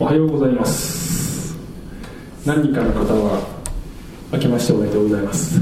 [0.00, 1.56] おはようございます。
[2.46, 3.40] 何人かの方は
[4.30, 5.60] 明けましておめでとうございます。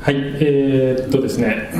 [0.00, 1.70] はいえー、っとですね。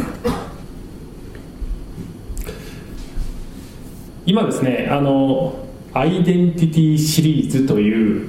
[4.26, 8.28] 今ですねあのアイデンティティシリーズという、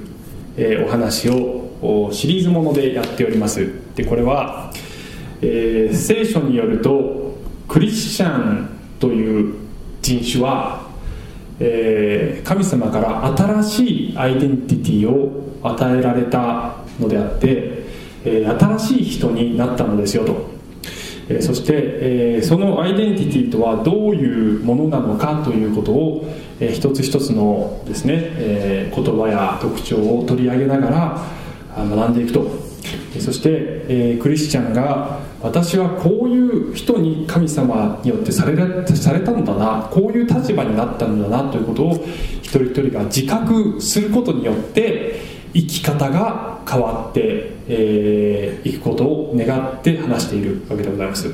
[0.57, 3.71] えー、お話をシリーズものでやっております。
[3.93, 4.73] でこれは、
[5.43, 7.37] えー、聖書によると
[7.67, 8.67] クリスチャン
[8.99, 9.53] という
[10.01, 10.82] 人種は、
[11.59, 17.83] えー、神様から新しいアイデンティティを与えられたのであって、
[18.25, 20.49] えー、新しい人になったのですよと、
[21.29, 26.25] えー、そして、え、そのアイデンティティとはどういうものなのかということを、
[26.59, 31.21] えー、一つ一つのですね、え、言葉や特徴を取り上げながら
[31.77, 32.63] 学んでいくと。
[33.19, 38.55] そして、え、クリスチャンが私はこういう人に神様によってされ
[38.95, 42.05] されたのだなこういう立場になったのだなということを
[42.41, 45.21] 一人一人が自覚することによって
[45.53, 47.23] 生き方が変わってい、
[47.67, 51.27] えー、くことを願って話しているわけでございます、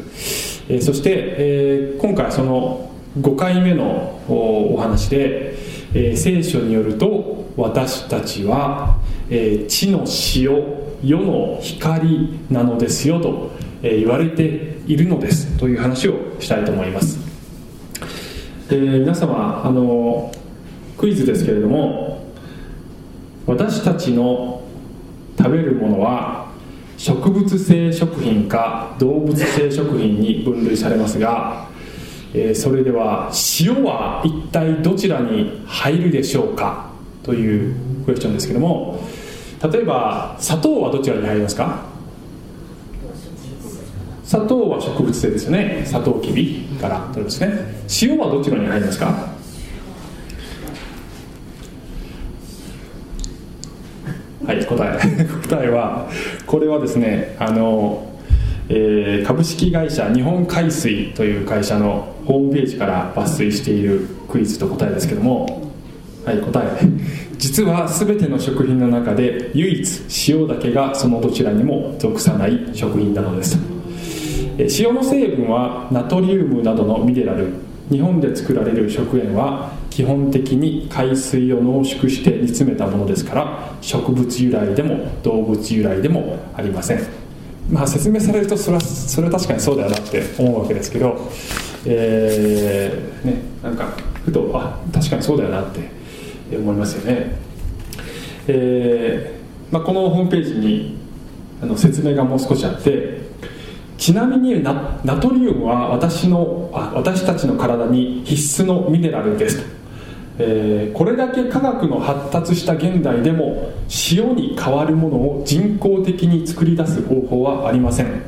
[0.67, 5.53] えー、そして、えー、今回その5回目のお話で、
[5.93, 8.97] えー、聖書によると私たちは、
[9.29, 9.99] えー、地の
[10.35, 13.51] 塩世の光なのですよと
[13.81, 17.19] 言われているのですという話をしたいと思います、
[18.69, 20.31] えー、皆様あの
[20.97, 22.25] クイズですけれども
[23.45, 24.61] 私たちの
[25.37, 26.51] 食べるものは
[26.97, 31.69] 植物性食品か動物性食品に分類されますが、
[32.33, 36.91] えー、それでは塩は一体どちらに入るでしょうか
[37.23, 39.07] というクエスチョンですけども
[39.71, 41.83] 例えば砂糖はどちらに入りますか？
[44.29, 45.81] 砂糖は植物性ですよね。
[45.87, 47.49] 砂糖きびから取りますね。
[47.99, 49.05] 塩はどちらに入りますか？
[54.45, 55.25] はい答え。
[55.49, 56.07] 答えは
[56.45, 58.05] これはですねあの、
[58.69, 65.71] えー、株式会社日本海水という会社のホームページから抜粋しているクイズと答えですけども。
[66.23, 66.87] はい答え。
[67.39, 73.57] 実は全ての食品の中で唯一塩だけがそのどちらにも属さない食品なのです。
[74.63, 77.69] 塩の成分はナトリウムなどのミネラル。
[77.89, 86.99] 日本で作られる食塩は基本的に海水を濃縮して煮詰めたものですから植物由来でも動物由来でもありません。
[87.71, 91.29] まあ説明されるとそれはそれは確かにそうだよなって思うわけですけど
[91.85, 93.87] えー、ねなんか
[94.25, 95.89] ふとあ確かにそうだよなって
[96.55, 97.35] 思いますよね、
[98.47, 100.97] えーまあ、このホームページに
[101.61, 103.28] あの説明がもう少しあって
[103.99, 109.65] ちなみにナナトリウムは私のあ私たちの体に必須のミネラルですと、
[110.39, 113.73] えー、これだけ科学の発達した現代でも
[114.11, 118.21] 塩に代わるものを人工的に作り出す方法はありません。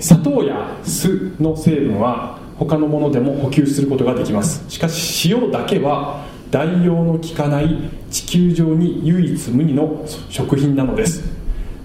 [0.00, 4.64] 砂糖や酢の成分は他のものでも補給することができます。
[4.68, 11.39] しかし塩だけは代用の効かない地球上に唯一無二の食品なのです。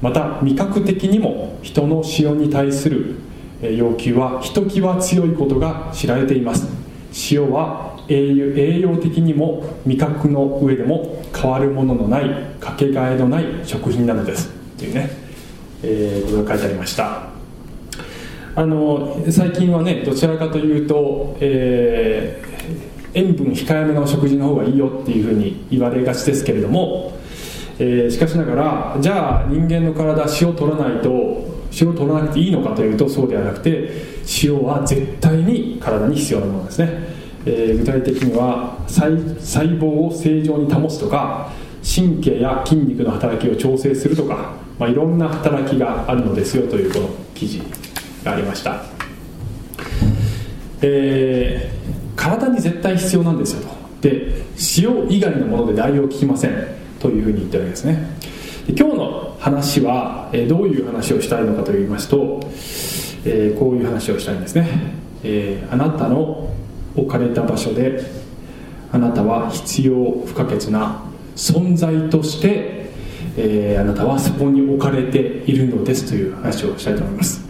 [0.06, 3.16] また味覚的にも人の塩に対する
[3.76, 6.68] 要求はひときわ強いことが知られています。
[7.32, 12.30] 塩は栄養的にも味覚の上でも変わるもののない
[12.60, 14.52] かけがえのない食品なのです。
[14.78, 15.10] というね、
[15.82, 17.24] えー、ことが書いてありました。
[18.54, 22.46] あの最近はねどちらかというと、えー
[23.18, 27.18] 塩分控えめの食事の方がいいよっていうふうに言われがちですけれども、
[27.78, 31.10] えー、しかしながらじゃあ人間の体塩取らないと
[31.80, 33.92] 塩取らなくていいのかというとそうではなくて
[34.44, 36.90] 塩は絶対に体に必要なものですね、
[37.46, 41.52] えー、具体的には細胞を正常に保つとか
[41.84, 47.62] 神経や筋肉の働きを調整するとか、まあ、いろんな働きがあるのですよというこの記事
[48.24, 48.82] がありました、
[50.82, 51.86] えー
[52.16, 53.76] 体に絶対必要なんですよと。
[54.02, 54.46] で
[54.78, 56.85] 塩以外のもので代用聞きません。
[57.06, 58.08] というふうに言ってるわけですね。
[58.66, 62.40] で今日の話は、えどういう話をしたいのかと言いますと、
[63.26, 64.68] えー、こういう話をしたいんですね、
[65.24, 66.50] えー、あなたの
[66.96, 68.02] 置かれた場所で
[68.92, 69.94] あなたは必要
[70.26, 71.04] 不可欠な
[71.36, 72.90] 存在として、
[73.38, 77.46] えー、あなたはそこに置かれているのですという話をしたいと思います。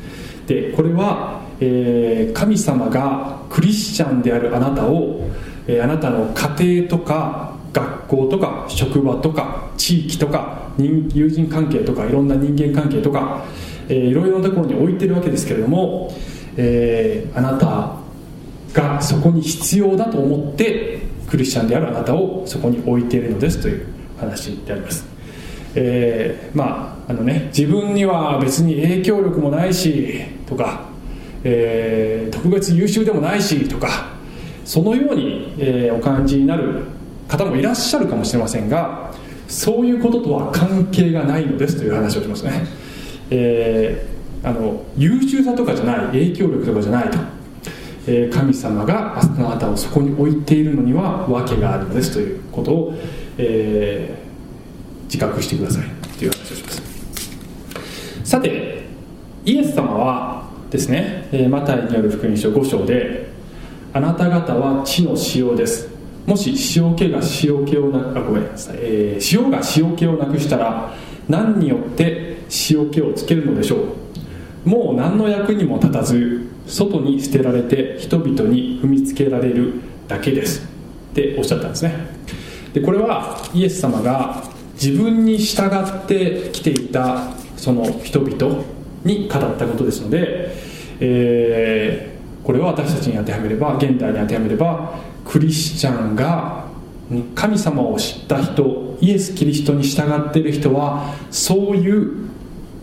[0.48, 5.30] でこれはえー、神様がクリスチャンであるあなたを、
[5.68, 13.44] えー、あなたの家庭とか学校とか職場とか地域とか友人関係とかいろんな人間関係とか、
[13.89, 16.13] えー、いろいろなところに置いてるわけですけれども、
[16.56, 17.98] えー、あなた
[18.74, 21.00] がそこに必要だと思って
[21.30, 23.86] クリスチャンであるあなたをそこに置いているのですという
[24.18, 25.06] 話であります。
[25.75, 30.86] えー、まああのね自分には別に影響力もないしとか、
[31.44, 34.16] えー、特別優秀でもないしとか
[34.63, 36.94] そのように、えー、お感じになる
[37.27, 39.13] 方もいらっしゃるかもしれませんが
[39.48, 42.66] そういうこととは関係がないのですという話をしますね、
[43.30, 47.18] えー、あの優秀さとかじゃない影響力とかじゃないと、
[48.07, 52.94] えー、神様があなたをそこに置いているのには訳があるのですということを、
[53.38, 55.83] えー、自覚してください
[56.18, 56.81] という話をします。
[58.24, 58.86] さて
[59.45, 63.30] イエス様はですね、えマタイによる福音書5章で
[63.94, 65.94] あなた方は地の塩です。
[66.25, 70.94] もし塩気が塩気をなくあごめんなさい、えー、塩が塩気をなくしたら
[71.30, 72.38] 何によって
[72.69, 73.77] 塩気をつけるのでしょ
[74.66, 74.69] う？
[74.69, 80.68] もう何の役にも立たず外に捨てられて人々に踏みつけられるだけです。
[81.12, 81.94] っておっしゃったんですね。
[82.74, 84.44] でこれはイエス様が
[84.74, 88.63] 自分に従ってきていたその人々
[89.04, 90.56] に語ったことですので、
[91.00, 95.00] えー、これは私たちに当てはめれば現代に当てはめれば
[95.35, 96.63] クリスチャンが
[97.35, 102.29] 神様を知った人イエス・キリストに従っている人はそういう、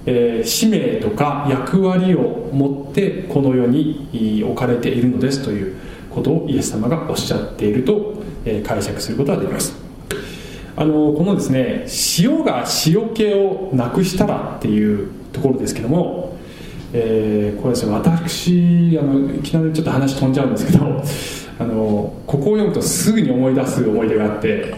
[0.05, 5.77] えー、使命とか役割を持ってこの世に置かれているのですという
[6.11, 9.75] ことをイエス様がおっしゃっていると、えー、解釈することができます。
[10.77, 11.87] あのこのですね
[12.19, 16.37] 塩が塩気をなくしたらっていうところですけども、
[16.93, 21.03] えー、これですね私あのいきなりちょっと話飛んじゃうんですけど
[21.59, 24.75] あのここを読むとすぐに思い出す思い出があって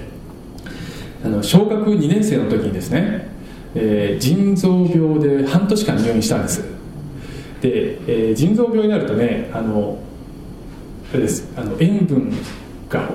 [1.24, 3.28] あの小学2年生の時にですね、
[3.74, 6.62] えー、腎臓病で半年間入院したんです。
[7.62, 7.98] で、
[8.28, 9.98] えー、腎臓病になるとねあの
[11.10, 12.30] あれですあの塩分
[12.90, 13.08] が、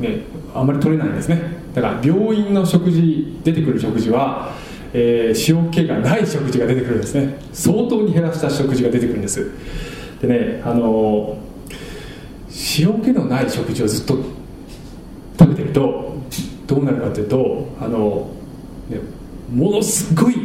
[0.00, 0.20] ね、
[0.54, 1.42] あんまり取れないんですね。
[1.74, 4.54] だから病院の食事出てくる食事は、
[4.94, 7.36] えー、塩気がない食事が出てくるんですね。
[7.52, 9.50] 相当に減らした食事が出てくるんです。
[10.22, 11.36] でねあの
[12.78, 14.16] 塩気のない食事をずっと
[15.38, 16.14] 食べてると
[16.66, 18.30] どうなるかというとあの、
[18.88, 18.98] ね、
[19.52, 20.36] ものすごい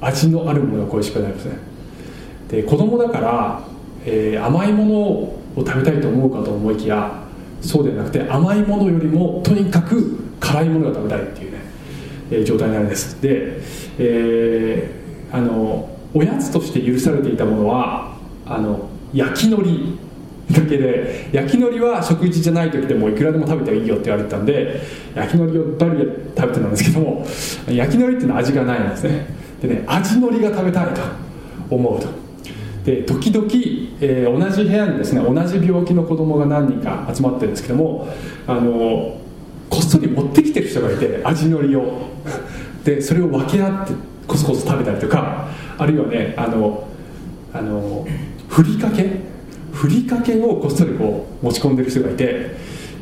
[0.00, 1.58] 味のあるものが恋しくなりますね。
[2.48, 3.60] で子供だから、
[4.04, 7.22] えー、甘いものを食べたいと思うかと思いきや
[7.62, 11.58] そうではなくて甘いものよりもとにかく辛いものが食べたいっていうね、
[12.30, 13.20] えー、状態になるんです。
[13.22, 13.60] で、
[13.98, 20.03] えー、あのおやつとして許されていたものはあの焼き海苔。
[20.54, 24.80] だけで焼き海苔は食事じゃない時でもいくらでも食べてもいいよって言われてたんで
[25.14, 26.04] 焼き海苔をバリで
[26.36, 27.26] 食べてたんですけども
[27.68, 29.26] 焼き海苔っていうのは味がないんですね。
[29.60, 31.00] でね味海苔が食べたいと
[31.70, 32.08] 思うと。
[32.84, 33.46] で時々、
[34.00, 38.08] えー、同じ部屋にですね同じ病気の子供が何人か集まってるんですけども
[38.46, 39.18] あの
[39.70, 42.14] こっそり持ってきてる人がいて味海苔を。
[42.84, 43.94] でそれを分け合って
[44.26, 45.48] コソコソ食べたりとか
[45.78, 46.86] あるいはねあの
[47.52, 48.06] あの
[48.48, 49.20] ふりかけ
[49.74, 52.56] ふりかけをこっそりこう持ち込んでる人がいて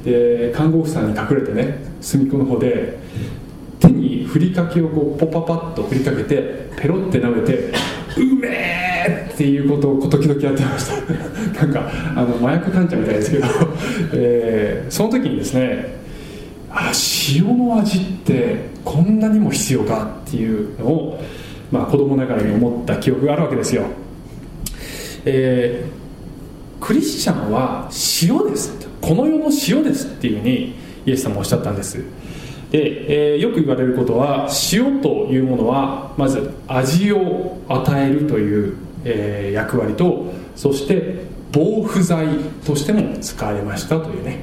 [0.05, 2.99] で看護婦さんに隠れてね隅っこの方で
[3.79, 7.73] 手にふりかけをこうポパパッと振りかけてペロって舐めて
[8.17, 13.47] 「うめえ!」っていうことを時々やってました なんかあの麻薬患者みたいですけど、
[14.15, 16.01] えー、その時にですね
[16.71, 16.91] あ
[17.35, 21.21] 塩の味ってこんなにも必要かっていうのを、
[21.71, 23.83] まあ、子供ながらに思った記憶があるわけですよ、
[25.27, 26.02] えー
[26.83, 27.89] クリスチャンは
[28.23, 30.75] 塩ですこの世の塩ですっていうふうに
[31.07, 31.99] イエス様おっしゃったんです。
[32.71, 42.27] で、えー、よく言われることは塩というものはまず味を与えるという、えー、役割とそして防腐剤
[42.65, 44.41] としても使われましたというね、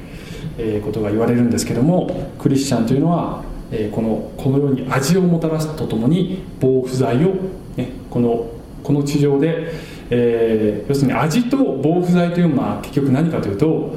[0.56, 7.34] えー、ことが言われるんですけどもクリスチャンというのは、え、このこのように味をもたらすとともに防腐剤を、
[7.76, 8.46] ね、この
[8.82, 9.72] この地上で
[10.10, 13.94] えー、要するに味と防腐剤というのは結局何かというと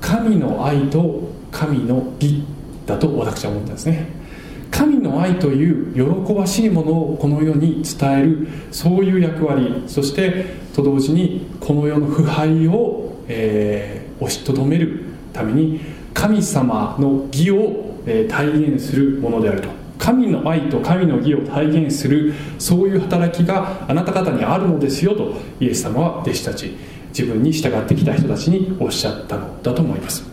[0.00, 2.44] 神の愛と神の義
[2.86, 4.24] だと私は思ったんですね。
[4.70, 5.94] 神の愛という
[6.26, 15.80] 喜ばしいものをこの世に伝えるそういう役割そしてと同時にこの世の腐敗を、えー、押しとどめるために
[16.12, 19.83] 神様の義を、え、体現するものであると。
[20.04, 26.76] 神の愛と神の義を体現するそういう働きがあなた方にあるのですよとイエス様は弟子たち
[27.08, 30.24] 自分に従ってきた人たちにおっしゃったのだと思います。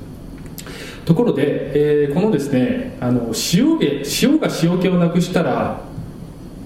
[1.06, 5.80] ところで、えー、このですねあの塩塩が塩気をなくしたら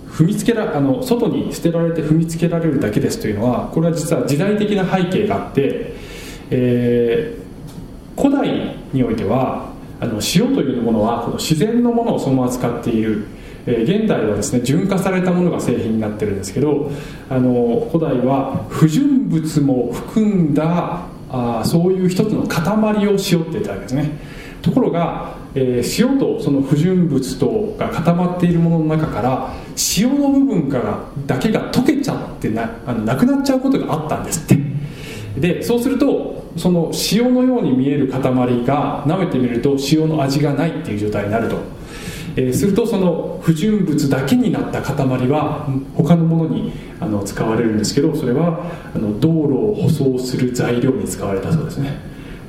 [0.10, 5.94] 踏みつけらあの外に捨てられて踏みつけられるだけですというのはこれは実は時代的な背景があって、
[6.50, 7.46] えー
[8.18, 13.26] 古代においてはあの塩というものはこの自然のものをそのまま使っている、
[13.66, 16.92] えー、現代はですね純化されたものが製品になってるんですけど
[17.30, 24.36] あの古代は不純物も含んだあそういう一つの塊を塩って言ったわけですね。
[24.62, 29.54] ところが、えー、塩とその不純物とが固まっているものの中から
[29.98, 34.76] 塩の部分からだけが溶けちゃってなあのなくなっちゃうことがあったんですって。
[35.40, 41.58] でそうするとその塩のように見える塊が舐めてみると塩の味がないっていう状態になると、
[42.36, 44.96] えー、するとその不純物だけになった塊
[45.28, 51.98] は他のものにあの使われるんですけどそれはあの道路を舗装する材料に使われたそうですね、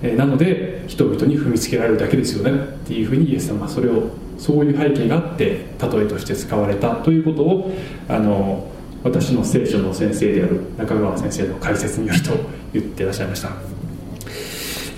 [0.03, 7.73] えー、なので人々に踏みつけられるだけですよねっていうふうにイエス様はそれをそういう背景があって例えとして使われたということを
[8.09, 8.71] あの
[9.03, 12.33] 私の聖書の先生である中川先生の解説によると
[12.73, 13.51] 言ってらっしゃいました、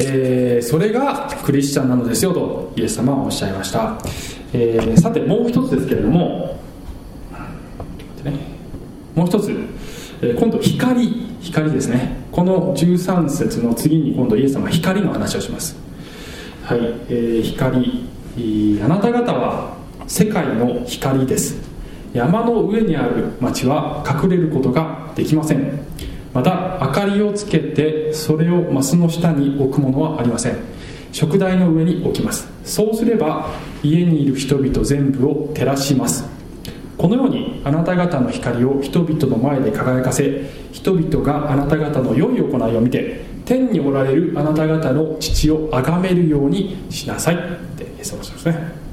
[0.00, 3.98] えー、それがクリスチャンなのですよとイエス様はおっしゃいました、
[4.52, 6.58] えー、さてもう一つですけれども、
[9.18, 9.52] もう一つ、
[10.22, 11.28] え、今度光。
[11.40, 12.16] 光ですね。
[12.30, 15.76] この13節の次に今度イエス様は光の話をします。
[16.62, 16.78] はい、
[17.08, 18.08] えー、光。
[18.84, 19.76] あなた方は
[20.06, 21.56] 世界の光です。
[22.12, 25.80] 山の上にある町は隠れることができません。
[26.34, 30.56] また明かりをつけてそれをマスの下に置くものはありません。
[31.12, 32.48] 食台の上に置きます。
[32.64, 33.50] そうすれば
[33.82, 36.24] 家にいる人々全部を照らします。
[36.96, 47.36] このようにあなた方の光を人々の前で輝かせ人々があなた方の良い行いを見て天におられるあなた方の父を崇めるようにしなさい。
[47.36, 47.38] っ
[47.76, 48.88] てイエス様ですね。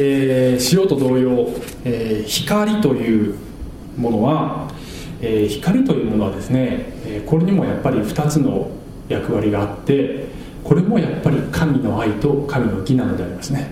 [0.00, 1.48] えー、塩と同様、
[1.84, 3.34] えー、光という
[3.96, 4.68] ものは、
[5.20, 8.70] えー、光というものはですね、えこれにもやっぱり2つの
[9.08, 10.26] 役割があって
[10.62, 13.70] これもやっぱり神の愛と神の義なのでありますね、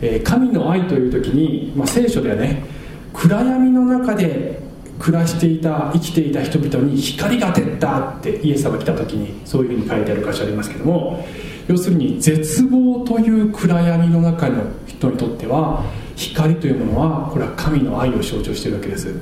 [0.00, 2.64] え神の愛という時に、まあ、聖書ではね
[3.12, 4.60] 暗闇の中で
[4.98, 11.26] 暮らしていた生きていた人々に光が照ったってイエス様が来た時にそういうふうに書いてある箇所ありますけども
[11.68, 15.84] 要するに絶望という暗闇の中の人にとっては
[16.16, 19.12] 光というものはこれは神の愛を象徴しているわけです、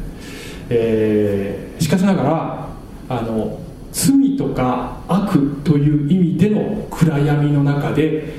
[0.70, 2.68] えー、しかしながら
[3.08, 3.60] あの
[3.92, 8.32] 罪とか悪という意味での暗闇の中で、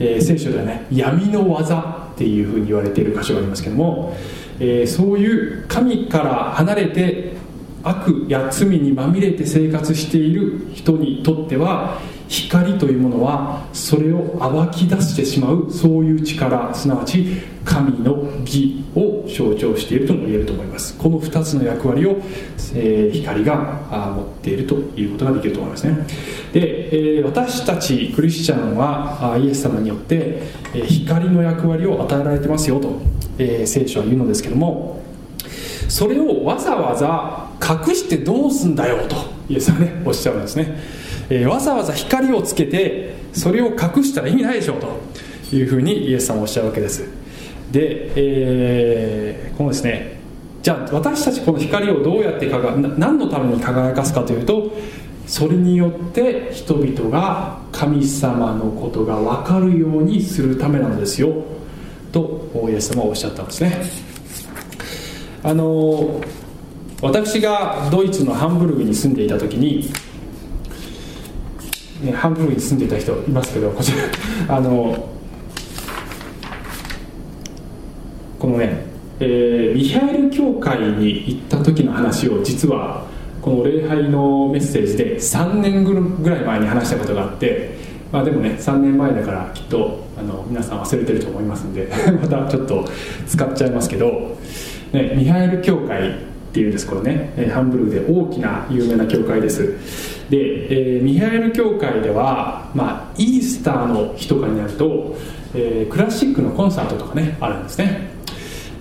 [0.00, 4.16] えー、聖書ではね闇の技っていうふうに言われている箇所がありますけども、
[4.58, 7.36] えー、そういう神から離れて
[7.84, 17.26] 悪や罪にまみれて生活している人にとっては光というものはそれを暴き出してしまうそういう力すなわち
[17.64, 20.96] 神の義を象徴しているとも言えると思います。
[20.96, 22.18] この2つの役割を、
[22.74, 26.06] えー、光が持っているということができると思いますね。
[26.52, 30.42] で、えー、私たちクリスチャンはイエス様によって、
[30.74, 33.00] えー、光の役割を与えられてますよと、
[33.38, 35.02] え、聖書は言うのですけども
[35.88, 39.16] それをわざわざ隠してどうすんだよと
[39.48, 40.97] イエスはねおっしゃるんですね。
[41.30, 47.04] えー、わざわざ光をつけてそれを隠したら意味ないでしょうというふうにイエス様はおっしゃるわけです。
[47.70, 50.18] で、えー、このですね
[50.62, 54.72] じゃあ私たちこの光をどうやってかが何のために輝かすかというと
[55.26, 61.44] それによって人々が神様のことが分かるようにするためなのですよ
[62.12, 63.82] とイエス様はおっしゃったんですね。
[65.42, 66.20] あの
[67.00, 69.88] 私がドイツのハンブルグに住んでいた時に
[72.00, 73.98] ね、ハンブルグに住んでいた人いますけどこちら
[74.56, 75.08] あの
[78.38, 78.84] このね、
[79.18, 83.04] えー、ミハエル教会に行った時の話を実は
[83.42, 87.70] この礼拝のメッセージで3年ぐらい前に話したことがあって、
[88.12, 91.88] まあ、でもね3年前だからきっとあの皆さん忘れてると思いますんで
[92.22, 92.84] またちょっと
[93.26, 94.36] 使っちゃいますけど、
[94.92, 96.12] ね、ミハエル教会っ
[96.52, 100.17] ていうんですこれねハンブルグで大きな有名な教会です。
[100.30, 105.16] で、えー、ミハエル教会では、まあ、イースターの日とかになると、
[105.54, 108.10] えー、クラシックのコンサートとかねあるんですね。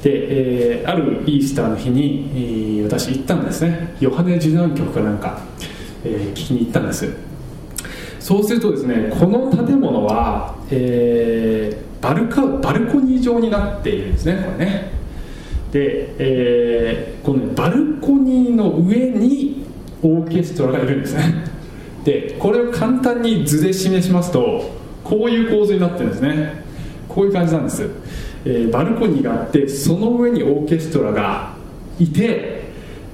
[0.04, 3.96] で、えー、あるイースターの日に、えー、私行ったんですね。
[4.00, 5.42] ヨハネ受難曲かなんか、
[6.04, 7.08] えー、聞きに行ったんです。
[8.20, 14.92] そうするとですねこの建物は、えー、バルカバルコニー状になっているんですねこれね。
[15.72, 19.67] で、えー、この、バルコニーの上に
[20.04, 21.46] オーケストラがいるんですね。
[22.04, 26.64] でこれを簡単に図で示しますとこういう構図になってるんですね。
[27.08, 27.90] こういう感じなんです、
[28.46, 31.54] えー、バルコニーがあってその上にオーケストラが
[32.00, 32.66] いて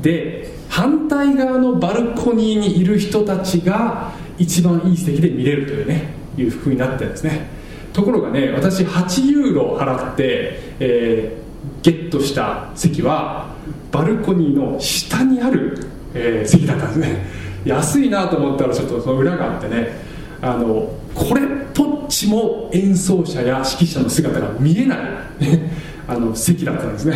[0.02, 7.48] で反対側のバルコニーにいる人たちが一番いい席で見れるというねいうふうになってるんですね。
[7.94, 13.56] ところがね私8ユーロ払って、えー、ゲットした席は
[13.92, 15.78] バルコニーの下にある、
[16.14, 17.26] えー、席だったんですね。
[17.66, 20.14] 安いなと思ったらちょっとその裏があってね。
[20.42, 21.42] あのこれ
[21.74, 25.00] とっちも演奏者や指揮者の姿が見えない。
[26.08, 27.16] あの席だったんですね。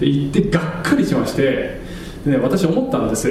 [0.00, 1.78] で行ってがっかりしまして。
[2.24, 3.30] で、ね、私思ったんです、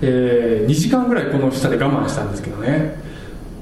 [0.00, 2.96] えー、2時間ぐらいこの下で我慢したんですけどね。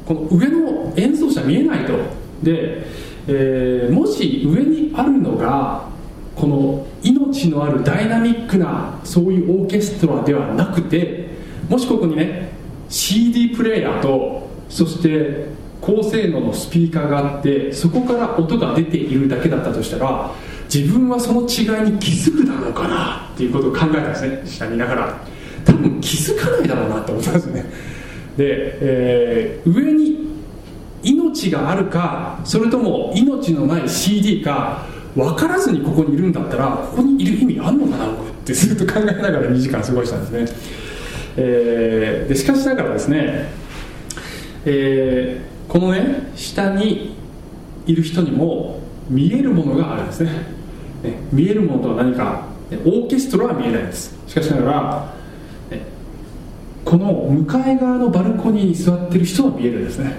[0.04, 1.94] この上の演奏者見えないと。
[2.42, 2.86] で、
[3.26, 5.88] えー、もし上にあるのが
[6.36, 11.28] この命のあるダイナミックなそういうオーケストラではなくて
[11.68, 12.52] もしここにね
[12.88, 15.46] CD プレーヤーとそして
[15.80, 20.30] 高性能のスピーカーがあってそこから音が出ているだけだったとしたら
[20.72, 25.20] 自分はその違いに気づくだろうかなっていうことを考えたんですね下にいながら
[25.64, 27.62] 多分気づかないだろうなって思ったんですね。
[28.36, 30.24] で、えー、上に
[31.02, 40.58] 命があるかそれとも命のない CD か分からずにここにいるんだったらここにいる意味あるのかなってずっと考えながら2時間過ごしたんですね、
[41.36, 43.48] えー、でしかしながらですね、
[44.64, 47.16] えー、このね下に
[47.86, 50.30] いる人にも見えるものがあるんですね。
[51.02, 52.46] ね見えるものとは何か
[52.84, 54.16] オーケストラは見えないんです。
[54.26, 55.14] しかしながら、
[56.84, 60.16] この向かい側のバルコニーに座ってる人は見えるんですね。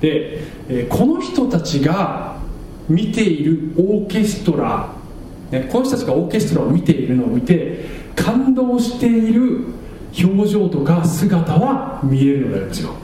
[0.00, 2.27] で、この人たちが
[2.88, 4.88] 見ているオーケストラ、
[5.50, 7.84] ね、この人たちがオーケストラを見ているのを見て
[8.16, 9.64] 感動している
[10.18, 12.94] 表情とか姿は見えるのなんですよ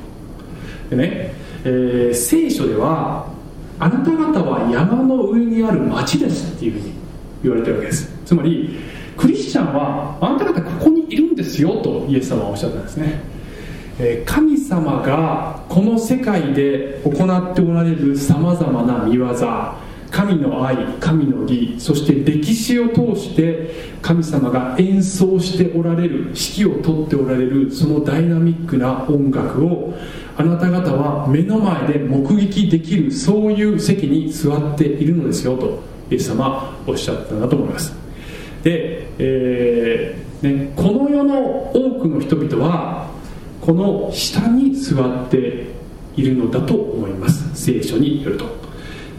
[0.90, 3.32] でね、えー、聖書では
[3.78, 6.92] あなた方は山の上にある町ですっていうふうに
[7.42, 8.08] 言われてるわけです。
[8.24, 8.78] つまり
[9.16, 13.20] クリスチャンはあなた方ここにいるんですよとイエス様はおっしゃったんですね。
[14.26, 19.28] 神様がこの世界で行っておられるさまざまな見業
[20.14, 29.92] 神の愛神の義そして歴史を通して神様が演奏しておられる指揮を執っておられるそのダイナミックな音楽を
[30.36, 37.92] あなた方は目の前で目撃できるそういう席に座っているのですよとイエス様おっしゃったんだと思います。
[38.62, 43.10] で、えーね、この世の多くの人々は
[43.60, 45.66] この下に座って
[46.16, 47.50] いるのだと思います。
[47.54, 48.44] 聖書によると。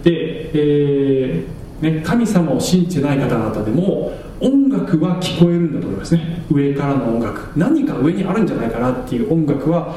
[0.04, 6.44] で、えー、ね、神様を信じてない方々でも音楽は聞こえるんだと思いますね。
[6.50, 7.58] 上からの音楽。
[7.58, 9.96] 何か上にあるんじゃないかなっていう音楽は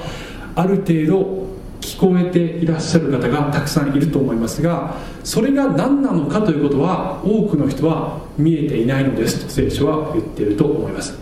[0.55, 1.49] ある程度
[1.81, 11.16] 聞こえていらっしゃる方がたくさんいると思いますがそれが何なのかということは多くの人は見えていないのですと聖書は言っていると思います。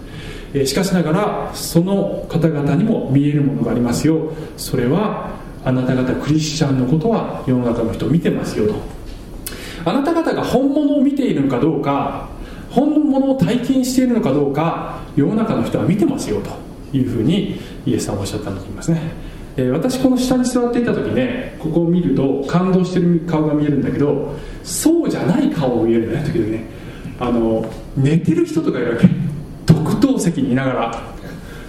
[0.64, 4.32] しかしながらその方々にも見えるものがありますよ。
[4.56, 5.30] それは
[5.64, 8.95] あなた方クリスチャンのことは世の中の人を見てますよと。
[9.86, 12.28] あなた方が本物を見ているのかどうか
[12.70, 16.50] 本物を体験しているのかどうか世の中の人は見てますよと
[16.96, 19.00] いうふうにイエスさんはおっしゃったんだと思いますね、
[19.56, 26.64] えー、私この下に座っていた時ねここを見ると感動してる顔が見えるんだけどそうじゃない顔を見えるね時々ね。
[27.18, 29.08] あの寝てる人とかいるわけ。
[29.64, 31.02] 特等席にいながら、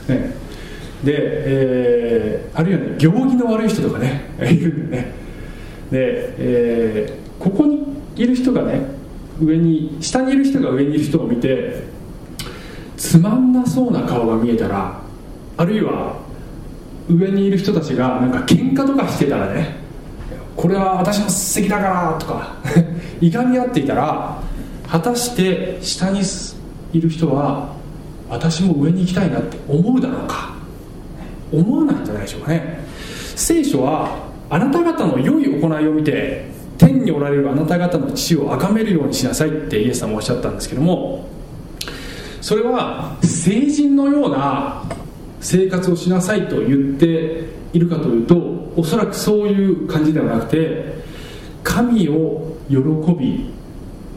[0.08, 0.34] ね、
[1.04, 5.12] で、えー、あるいはね行儀の悪い人とかねいるんでね。
[5.92, 8.82] で、えー、ここにいる人がね
[9.40, 11.84] 上に下にいる人が上にいる人を見て
[12.98, 15.00] つまんなそうな顔が見えたら
[15.58, 16.18] あるいは
[17.10, 19.78] 上にいる人たちがなんか喧嘩とかしてたらね
[20.56, 22.58] これは私の席だからとか
[23.22, 24.42] いがみ合っていたら
[24.88, 26.22] 果たして下に
[26.94, 27.76] いる人は
[28.30, 30.56] 私も上に行きたいなって思うだろうか
[31.52, 32.84] 思わないんじゃないでしょうかね
[33.36, 41.28] 聖書はあなた方の良い行いを見て天におられるあなた方の父を崇めるようにしなさいってイエス様おっしゃったんですけども
[42.42, 44.84] それは成人のような
[45.42, 51.04] 生活をしなさいと言っているかというとおそらくそういう感じではなくて
[51.64, 52.78] 神を喜
[53.14, 53.54] び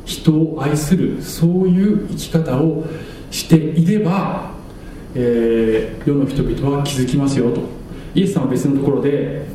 [0.04, 2.84] 人を愛するそういう生き方を
[3.30, 4.50] していれば、
[5.14, 7.60] えー、世の人々は気づきますよと。
[8.14, 9.46] イエスさんは別のところで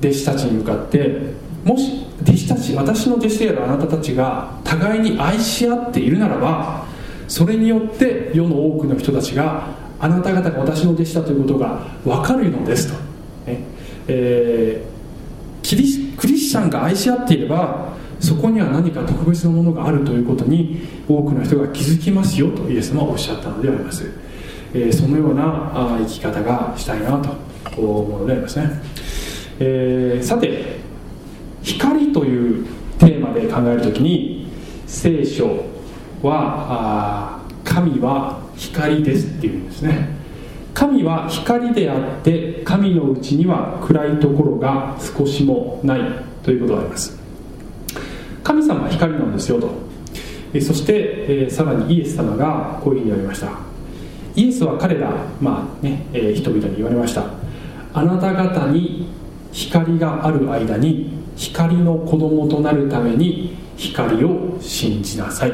[0.00, 1.32] 弟子たちに向かって
[1.64, 6.86] もし弟子たち私の弟子であるあなたたちが互いに愛し合っているならば
[7.28, 12.98] それによって世の多くの人たちがあなた方が私の弟子だということが分かるのですと、
[14.08, 24.10] えー、キリクリスチャンが愛し合っていればそこには何か特別なものがあるということに多くの人が気づきますよとイエス様はおっしゃったのであります、
[24.72, 28.70] えー、そのようなあ生き方がしたいなとものでありますね、
[29.60, 30.85] えー、さて
[31.66, 32.66] 光という
[32.98, 34.46] テーマで考えるときに
[34.86, 35.64] 聖書
[36.22, 40.16] は神は光ですっていうんですね。
[40.72, 46.00] 神は光であって神のうちには暗いところが少しもない
[46.44, 47.18] ということがあります。
[48.44, 49.68] 神様は光なんですよと。
[50.60, 53.50] そして、え、さらにイエス様がこういうふうに言われました。
[54.36, 57.24] イエスは彼ら、まあねえ、人々に言われました。
[57.92, 59.08] あなた方に
[59.52, 65.52] 光がある間に光の子供となるために光を信じなさい。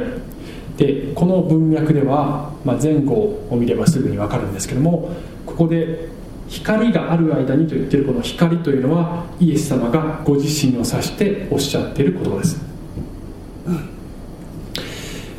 [0.77, 3.14] でこの文脈では、まあ、前後
[3.51, 5.11] を見ればすぐに分かるんですけども
[5.45, 6.09] ここで
[6.49, 12.61] 光がある間にと言ってるこの光というのはイエス様がご自身を指しておっしゃっている言葉です、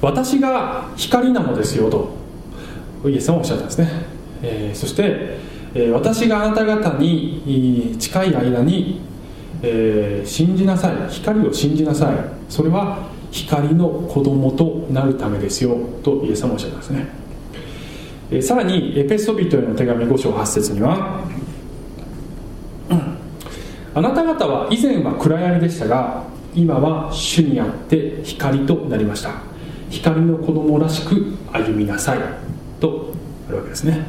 [0.02, 2.10] 私が光なのですよと
[3.10, 3.90] イエス様はおっしゃったんですね、
[4.42, 5.38] えー、そして、
[5.76, 9.02] えー、私があなた方に近い間に、
[9.64, 11.10] えー、信じなさい。
[11.10, 12.16] 光を信じなさい。
[12.50, 13.00] それは
[13.32, 15.78] 光の子供となるためですよ。
[16.04, 17.08] とイエス様おっしゃったんですね、
[18.30, 21.22] えー、さらにエペソビトへの手紙5章8節には、
[23.96, 26.24] あなた方は以前は暗闇でしたが
[26.56, 29.32] 今は主にあって光となりました。
[29.90, 32.20] 光の子供らしく歩みなさい。
[32.80, 33.14] と
[33.48, 34.06] あるわけですね、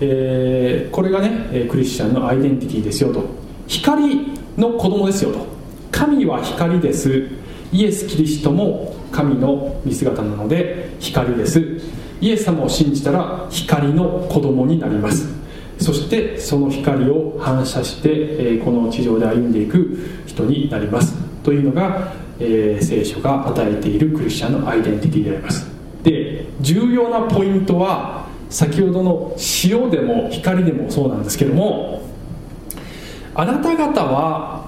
[0.00, 3.22] えー、これがねクリスチャンのアイデンティティですよと。
[3.66, 5.46] 光の子供ですよと。
[5.90, 7.28] 神は光です。
[7.72, 11.62] イエス・キリストも神の見姿なので光です。
[12.20, 15.28] イエス様を信じたら光の子供になります。
[15.78, 21.14] そしてその光を反射して、この地上で歩んでいく人になります。
[21.44, 25.66] というのが、えー、聖書が与えているクリスチャンのアイデンティティであります。
[26.02, 32.02] で重要なポイントは先ほどの塩でも光でもそうなんですけども
[33.38, 34.66] あなた方は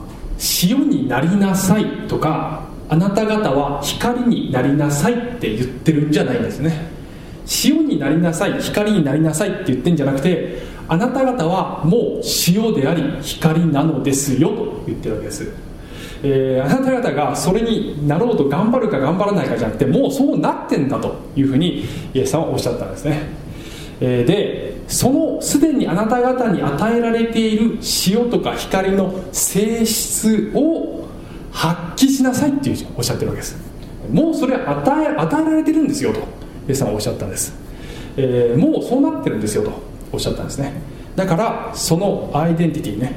[0.63, 6.89] 塩になりなさいとかあなた方は光になりなさいって言ってるんじゃないんですね。
[7.65, 15.53] 塩になりなさい光になりなさいって言ってんじゃなくてあなた方はもう塩であり光なのですよと言ってるわけです。
[16.23, 23.23] えー、あなた方がそれになろうと頑張るか頑張らないかじゃなくてもうそうなってんだというふうにイエスさんはおっしゃったんですね、
[24.01, 31.07] えー、でそのすでにあなた方に与えられている塩とか光の性質を
[31.53, 33.57] 発揮しなさいっていうおっしゃってるわけです。
[34.13, 36.19] もうそれは与え与えられてるんですよと
[36.69, 37.55] イエスさんはおっしゃったんです、
[38.17, 39.71] えー、もうそうなってるんですよと
[40.13, 40.73] おっしゃったんですね。
[41.15, 43.15] だからそのアイデンティティね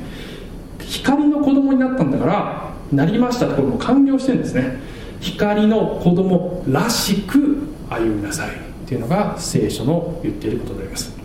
[0.79, 4.77] 光の子供になったんだからなりましたところも完了してるんですね。
[5.19, 8.51] 光の子供らしく歩みなさいっ
[8.85, 11.15] ていうのが聖書の言っていることであります、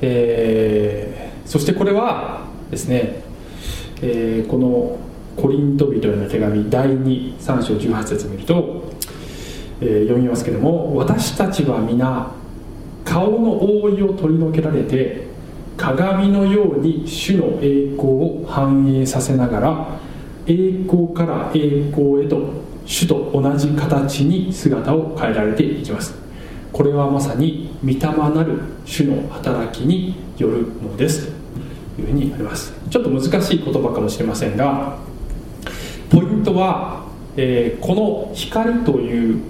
[0.00, 3.22] えー、そしてこれはですね、
[4.02, 4.98] えー、この
[5.40, 8.92] コリント人への手紙第23章18節を見ると、
[9.80, 12.32] えー、読みますけども私たちは皆
[13.04, 15.26] 顔の覆いを取り除けられて
[15.76, 19.86] 鏡のように主の栄光を反映させながら
[20.46, 26.27] 栄光から栄光へと主と同じ形に姿を変えられていきます。
[26.72, 31.32] これはまさに御霊なる主の働きによるのです。
[31.96, 32.72] というふうにあります。
[32.90, 34.98] ちょっと難しい言葉かもしれませんが
[36.10, 37.04] ポイントは、
[37.36, 39.42] えー、この光という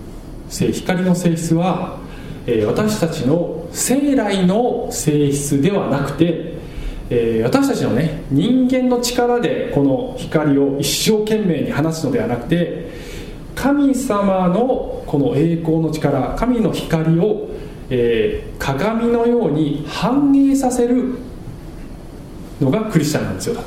[0.49, 1.99] 光の性質は、
[2.47, 6.59] えー、私たちの生来の性質ではなくて
[7.11, 12.91] えー、私たちのね人間の力でこの光を一生懸命に放つのではなくて
[13.61, 17.49] 神様のこの栄光の力神の光を、
[17.91, 21.19] えー、鏡のように反映させる
[22.61, 23.61] のがクリスチャンなんですよ。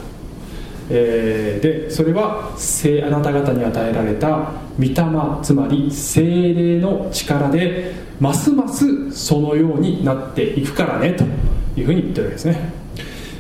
[0.89, 4.93] えー、でそれはあなた方に与えられた御霊
[5.43, 11.25] つまり精霊の力でますますそのようになっていくからねと
[11.77, 12.73] いうふうに言ってるわけですね。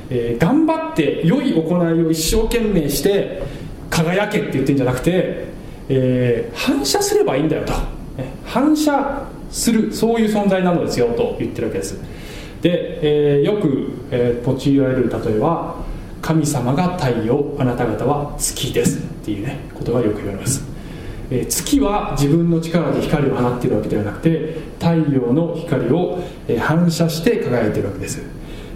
[0.09, 3.41] えー、頑張って良い行いを一生懸命して
[3.89, 5.50] 輝けって言ってるんじゃなくて、
[5.89, 7.73] えー、反射すればいいんだよと、
[8.45, 11.99] 反射するそういう存在なのですよと言ってるわけです。
[12.61, 15.75] で、えー、よく、えー、用いられる例えは
[16.21, 20.71] 神様が太陽あなた方は月ですっていうねことがよく言われます。
[21.31, 28.21] え月は自分の力で光を放っているわけではなくて太陽の光を、え反射して輝いているわけです、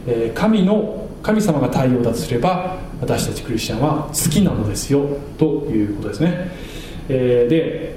[0.07, 5.05] え神の神様が太陽だとすれば私たちクリスチャンは月なのですよ
[5.37, 6.51] ということですね、
[7.09, 7.95] えー、で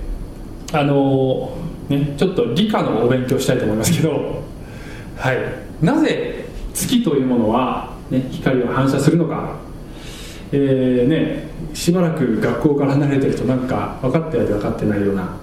[0.72, 4.42] あのー、ねちょっと理科のお勉強したいと思いますけど
[5.16, 5.38] はい。
[5.82, 6.44] なぜ
[6.74, 9.56] 月というものはね、光を反射するのか、
[10.50, 15.36] えーね、しばらく学校から離れてるとなんか分かったようで分かってないような、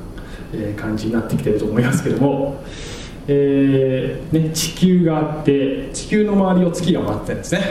[0.54, 2.64] えー感じになってきてると思いますけども、
[3.28, 7.62] えーね、地球があって地球の周りを月が回ってるんですね、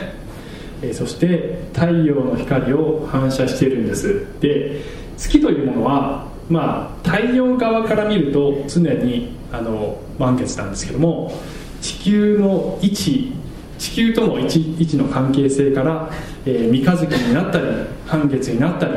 [0.83, 4.26] えーそして太陽の光を反射しているんです。
[4.40, 4.83] で
[5.16, 11.33] 月というものは、まあ、太陽側から見ると常にあの満月なんですけども
[11.81, 13.33] 地球の位置
[13.79, 16.11] 地球との位置位置の関係性から、
[16.46, 17.66] えー三日月になったり
[18.07, 18.92] 半月になったり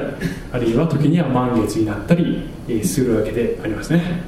[0.52, 4.22] あるいは時には満月になったり、えーするわけでありますね、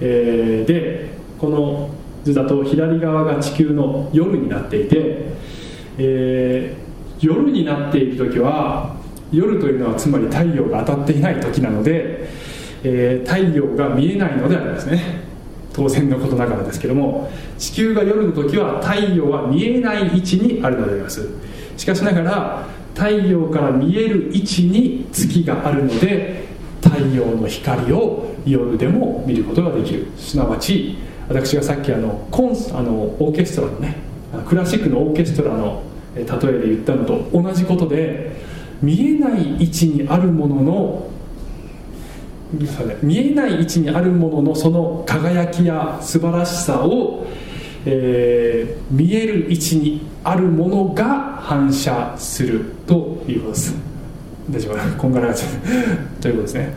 [0.00, 1.90] えーでこの
[2.22, 4.96] 図だと左側が地球の夜になっていて、
[5.98, 8.96] えー夜になっている時は
[9.32, 12.28] 夜というのはつまり太陽が当たっていない時なので、
[12.82, 15.30] えー太陽が見えないのでありますね。
[15.72, 21.28] 当然のことながらですけども地球が夜の時は太陽は見えない位置にあるのであります。
[21.76, 26.44] しかしながら太陽から見える位置に月があるので
[26.82, 30.06] 太陽の光を夜でも見ることができる。
[30.16, 33.96] すなわち私がさっきあのコンスあのオーケストラのね
[34.48, 35.82] クラシックのオーケストラの
[36.14, 38.49] 例えで言ったのと同じことで
[38.82, 41.10] 見えない位置にあるものの
[43.02, 47.26] 見えない位置にあるもののその輝きや素晴らしさを、
[47.86, 53.74] えー見える位置にあるものが反射するということです。
[54.50, 56.20] 大丈夫こんがらがっちゃう。
[56.20, 56.74] ということですね、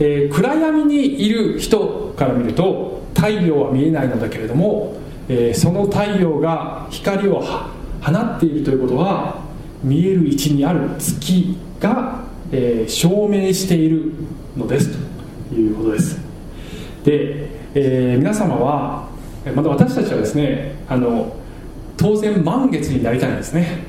[0.00, 4.96] えー暗闇にいる人から見ると太陽は見えないのだけれども、
[5.28, 9.49] えーその太陽が光を放っているということは
[9.82, 14.12] 見える位置にある月が、えー証明している
[14.56, 15.54] のですと。
[15.54, 16.18] いうことです。
[17.04, 19.08] で、えー皆様は
[19.44, 21.36] えまた私たちはですねあの
[21.96, 23.84] 当然満月になりたいんですね。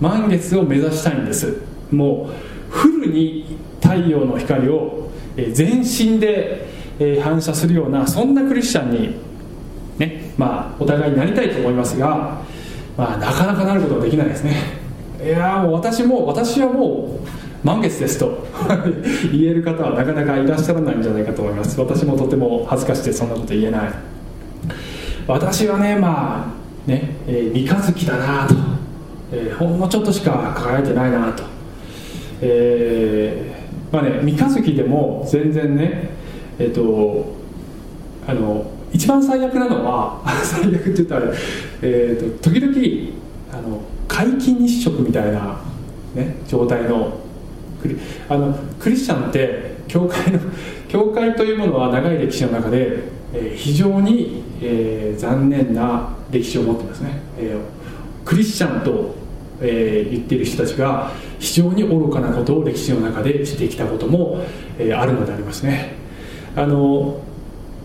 [0.00, 1.62] 満月を目指したいんです。
[1.90, 6.66] もうフルに太陽の光をえ全身で
[6.98, 9.16] え反射するようなそんなクリスチャンに
[9.98, 12.42] ねまあお互いになりたいと思いますが、
[12.96, 14.75] まあ、なかなかなることはできないですね。
[15.22, 18.46] いやもう私も私はもう満月ですと。
[19.32, 21.80] 言える方はなかなかいらっしゃらないんじゃないかと思います。
[21.80, 23.80] 私もとても恥ずかしくてそんなこと言えない。
[25.26, 26.52] 私はねま
[26.86, 28.54] あね、えー三日月だなと、
[29.32, 31.42] えーほんのちょっとしか輝いてないなと。
[32.42, 36.10] えーまあね三日月でも全然ね
[36.58, 37.34] えっ、と
[38.26, 41.22] あの一番最悪なのは 最悪って言ったら、
[41.82, 42.72] えー、と時々
[43.52, 43.80] あの
[44.16, 45.60] 皆既日食みたいな、
[46.14, 47.18] ね、状態の
[47.82, 47.98] クリ
[48.30, 50.40] あのクリスチャンって教会の
[50.88, 53.00] 教会というものは長い歴史の中で、
[53.34, 57.58] えー非常に、えー残念な歴史を持ってますね、えー
[58.26, 59.14] クリスチャンと、
[59.60, 64.40] えー言っている人たちが非常に愚かなことを歴史の中でしてきたことも、
[64.78, 65.94] えーあるのでありますね。
[66.56, 67.18] あの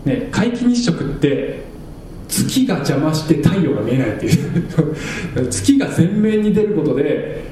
[0.06, 1.71] ね皆既日食って
[2.32, 4.64] 月が邪魔して太陽が見えないっていう。
[5.50, 7.44] 月が前面に出ることで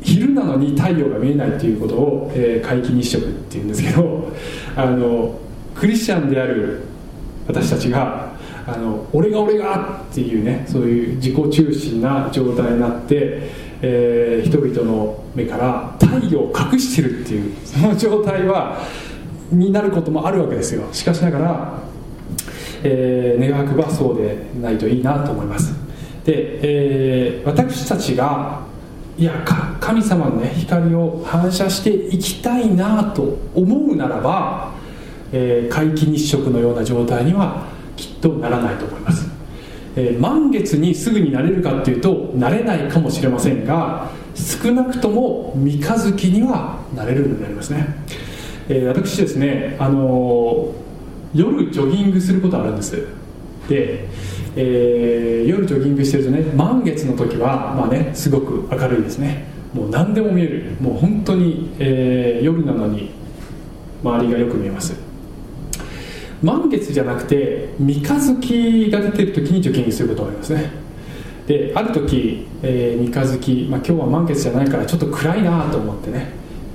[0.00, 4.32] 昼なのに太陽が見えないっていうことを、えー皆既日食っていうんですけど
[4.76, 5.38] あの
[5.74, 6.80] クリスチャンである
[7.48, 8.32] 私たちが
[8.66, 13.50] あの俺が俺がっていうねそういう自己中心な状態になって、
[13.82, 18.82] えー人々の目から太陽を隠してるっていうその状態は
[19.50, 20.82] になることもあるわけですよ。
[20.92, 21.82] しかしながら
[22.84, 25.74] えー願わくばそうでないといいなと思います。
[26.24, 28.60] で、えー私たちが
[29.18, 29.32] いや
[29.80, 34.72] 神様の、ね、光を反射していきたいなと思うならば、
[35.32, 37.66] えー皆既日食のような状態には
[37.96, 39.28] きっとならないと思います、
[39.96, 47.86] えー満月にすぐになれるかっていうとなれないかもしれませんが少なくとも三日月にはなれるようになりますね、
[48.68, 50.91] えー私ですねあのー
[51.34, 52.96] 夜ジョギングすることあるんです。
[53.68, 54.06] で、
[54.56, 59.44] えー夜ジョギングしてるとね満月の時はまあねすごく明るいですね。
[59.72, 60.76] もう何でも見える。
[60.80, 63.10] もう本当に、えー夜なのに
[64.04, 64.94] 周りがよく見えます。
[66.42, 70.70] 満月じゃなくて三日月が出てる時にジョギングすることがありますね。
[71.46, 76.32] である時、えー三日月、まあ、今日は満月じゃないからちょっと暗いなと思ってね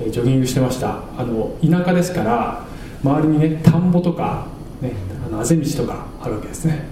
[0.09, 1.01] ジョギングしてました。
[1.17, 2.65] あの田舎ですから
[3.03, 4.47] 周りにね田んぼとか、
[4.81, 4.93] ね、
[5.27, 6.87] あのあぜ道とかあるわけですね。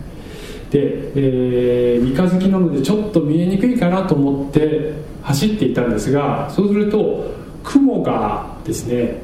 [0.69, 7.31] で、えー三日月なのでちょっと見えにくいかなと思って走っていたんですがそうすると
[7.63, 9.21] 雲がですね、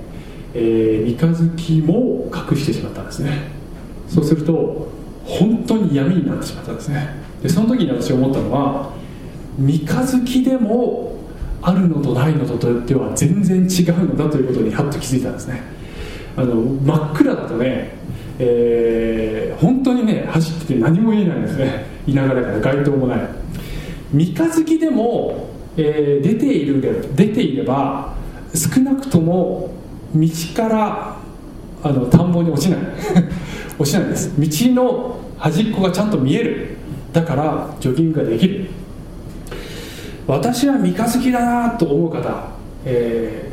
[0.54, 3.52] えー三日月も隠してしまったんですね。
[4.08, 4.90] そうすると
[5.26, 7.08] 本当に闇になってしまったんですね。
[7.42, 8.92] でその時に私思ったのは
[9.58, 11.16] 三日月でも
[11.62, 15.62] あるのとないのとでは全然違うのだということにはっと気づいたんですね。
[16.36, 17.96] あの真っ暗だとね、
[18.40, 21.86] えー、本当にね走ってて何も見えないんですね。
[22.08, 23.20] いながらから街灯もない。
[24.14, 26.82] 三日月でも、えー、出ている
[27.16, 28.14] 出ていれば
[28.54, 29.72] 少なくとも
[30.14, 31.18] 道から
[31.84, 32.80] あの田んぼに落ちない。
[33.80, 34.34] 落ちないんです。
[34.38, 36.68] 道の端っこがちゃんと見える。
[37.14, 38.68] だからジョギングができる。
[40.28, 42.52] 私は三日月だなと思う方
[42.86, 43.51] え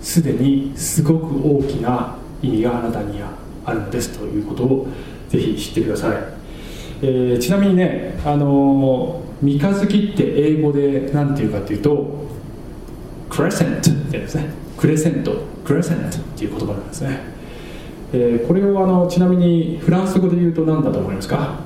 [0.00, 3.30] すで、ー、にすごく大きな意味があなたには
[3.64, 4.86] あるのですということを
[5.28, 6.16] ぜひ知ってください、
[7.02, 12.26] えー、ちなみにね、あのー、三日月って英語で何て言うかというと
[13.28, 14.50] クレセントってですね。
[14.78, 15.32] クレセント
[15.64, 17.18] クレセントっていう言葉なんですね、
[18.12, 21.58] えー、これをあのちなみにフランス語で言うと何だと思いますか？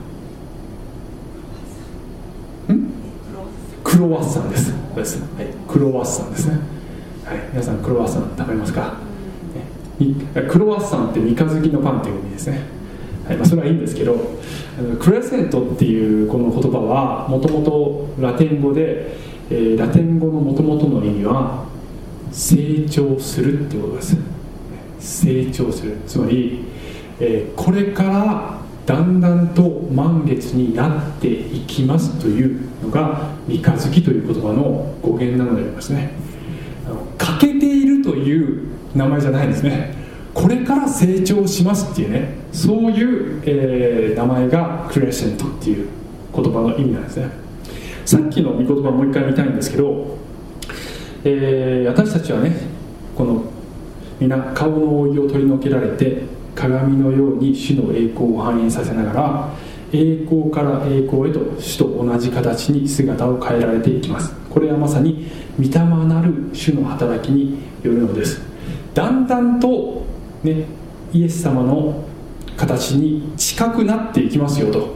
[3.84, 4.72] クロワッサンです。
[4.96, 6.58] です、はい、クロワッサンですね、
[7.24, 8.94] はい、皆さんクロワッサン食べますか、
[10.00, 12.60] ね、クロワッサンって三日月のパンという意味ですね、
[13.26, 13.36] はい。
[13.36, 14.16] まあ、それはいいんですけど
[14.98, 19.16] クレセントっていうこの言葉はもともとラテン語で、
[19.50, 21.64] えー、ラテン語のもともとの意味は
[22.32, 24.16] 成長するってことです。
[24.98, 25.98] 成長する。
[26.06, 26.64] つまり、
[27.20, 36.21] えー、これからだんだんと満月になっていきますというのが三日月という言葉の語源なのでありますね。
[38.22, 39.94] いう名前じゃないんですね。
[40.34, 45.88] これから成長しますっていうねそういう、えー、名前がクレッシェントっていう
[46.34, 47.30] 言葉の意味なんですね。
[48.06, 50.16] さっきの御言葉もう一回見たいんですけど、
[51.24, 52.56] えー、私たちはね
[53.14, 53.44] この
[54.18, 56.22] 皆顔の覆いを取り除けられて
[56.54, 59.48] 鏡のように主の栄光を反映させながら
[59.92, 64.34] 栄光から栄光へと主と同じ形に姿を変えられていきます。
[64.48, 68.40] これはまさに御霊なる主の働きによるのです。
[68.94, 70.04] だんだんと、
[70.42, 70.64] ね、
[71.12, 72.04] イエス様の
[72.56, 74.94] 形に近くなっていきますよと、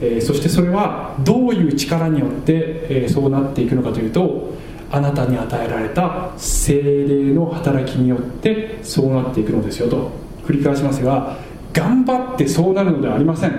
[0.00, 4.54] えー、そしてそれはどういう力によって、えー、そうなっていくのかというと
[4.90, 10.10] あなたに与えられた精霊の働きによってそうなっていくのですよと。
[10.46, 11.36] 繰り返しますが
[11.74, 13.52] 頑張ってそうなるのではありません、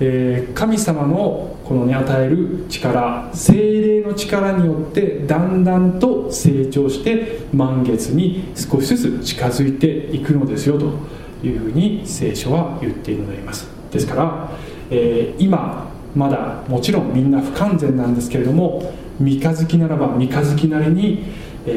[0.00, 10.86] えー、神様のこのね与える力精霊の力によってだんだんと成長して満月に少しずつ近づいていくのですよと
[11.46, 14.50] いうふうに聖書は言っているのでありますですから、
[14.90, 21.26] えー、今まだもちろんみんな不完全なんですけれども三日月ならば三日月なりに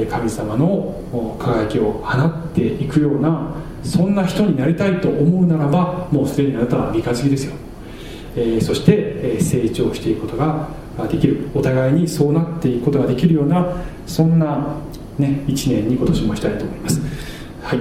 [0.10, 7.54] 神様の輝きを放っていくようなそんな人になりたいと思うならばもうすでにあなたは三日月ですよ、
[8.36, 10.70] え、そして、成長していくことが
[11.10, 11.50] できる。
[11.54, 13.66] お互いにそうなっていくことができるような
[14.06, 14.76] そんな、
[15.18, 17.02] ね、1年に今年もしたいと思います。
[17.64, 17.80] はい、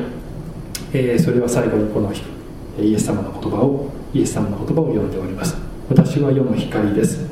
[0.92, 2.12] えー、それでは最後にこの
[2.78, 5.56] イエス様の言葉をイエス様の言葉を読んでおります。
[5.88, 7.26] 私は世の光です。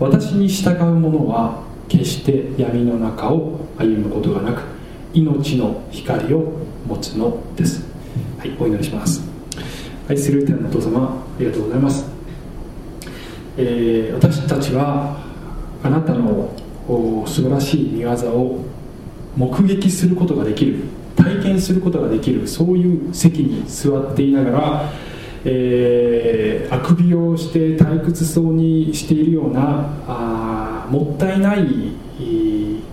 [0.00, 4.62] 私に従う者は決して闇の中を歩むことがなく
[5.12, 6.52] 命の光を
[6.86, 7.86] 持つのです。
[8.38, 9.22] はいお祈りします。
[10.08, 12.06] 愛する天のお父様ありがとうございます、
[13.58, 15.18] えー、私たちは
[15.82, 16.54] あなたの
[17.26, 18.64] 素晴らしい見業を
[19.36, 20.84] 目撃することができる
[21.16, 24.92] 体験することができるそういう席に座っていながら、
[25.44, 31.66] えー、あくびをして退屈そうにしているようなあもったいない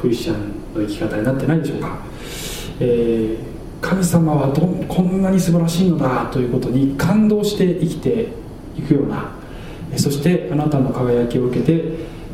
[0.01, 1.99] クリスチャンの生き方になってないでしょうか、
[2.79, 8.29] えー神様はどこんなに素晴らしいのだということに感動して生きて
[8.75, 9.31] いくような
[9.97, 11.83] そしてあなたの輝きを受けて、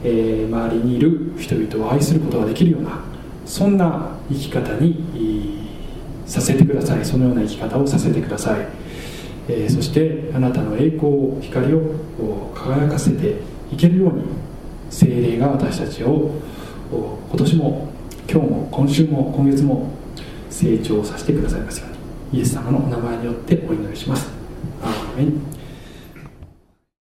[0.03, 2.99] えー、周りにいる人々を愛することができるような
[3.45, 5.69] そんな生き方に
[6.25, 7.05] させてください。
[7.05, 8.65] そのような生き方をさせてください、
[9.49, 13.35] えー、そしてあなたの栄光光を輝かせて
[13.71, 14.23] いけるように
[14.89, 16.31] 精霊が私たちを
[16.91, 17.89] 今年も
[18.29, 19.89] 今日も今週も今月も
[20.49, 22.39] 成長させてくださいますように。
[22.39, 24.29] イエス様のお名前によってお祈りします。
[24.81, 25.60] アーメン。